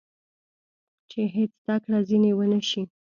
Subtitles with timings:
[1.09, 2.81] چې هېڅ زده کړه ځینې ونه شي.